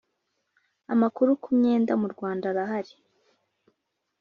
[0.93, 2.93] amakuru ku myenda murwanda arahari